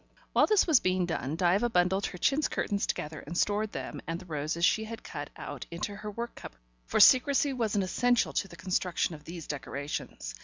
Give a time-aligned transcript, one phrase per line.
[0.33, 4.19] While this was being done, Diva bundled her chintz curtains together and stored them and
[4.19, 8.33] the roses she had cut out into her work cupboard, for secrecy was an essential
[8.33, 10.33] to the construction of these decorations.